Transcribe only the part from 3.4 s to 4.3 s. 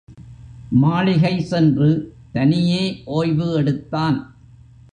எடுத்தான்.